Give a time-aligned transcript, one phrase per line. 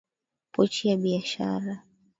[0.53, 1.75] Pochi ya biashara.